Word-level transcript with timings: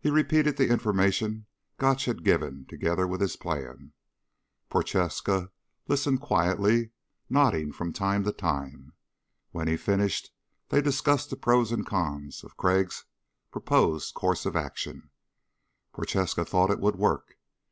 He 0.00 0.10
repeated 0.10 0.56
the 0.56 0.68
information 0.68 1.46
Gotch 1.76 2.06
had 2.06 2.24
given, 2.24 2.66
together 2.68 3.06
with 3.06 3.20
his 3.20 3.36
plan. 3.36 3.92
Prochaska 4.68 5.52
listened 5.86 6.20
quietly, 6.20 6.90
nodding 7.30 7.70
from 7.70 7.92
time 7.92 8.24
to 8.24 8.32
time. 8.32 8.94
When 9.52 9.68
he 9.68 9.76
finished, 9.76 10.30
they 10.70 10.82
discussed 10.82 11.30
the 11.30 11.36
pros 11.36 11.70
and 11.70 11.86
cons 11.86 12.42
of 12.42 12.56
Crag's 12.56 13.04
proposed 13.52 14.12
course 14.14 14.44
of 14.44 14.56
action. 14.56 15.08
Prochaska 15.92 16.44
thought 16.44 16.72
it 16.72 16.80
would 16.80 16.96
work. 16.96 17.38